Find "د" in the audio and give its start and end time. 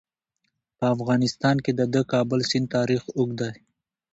1.79-1.81, 1.93-1.95